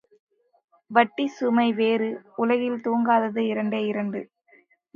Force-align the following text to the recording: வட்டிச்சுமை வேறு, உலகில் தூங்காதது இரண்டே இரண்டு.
வட்டிச்சுமை 0.91 1.67
வேறு, 1.73 2.09
உலகில் 2.35 2.81
தூங்காதது 2.81 3.43
இரண்டே 3.47 3.81
இரண்டு. 3.85 4.21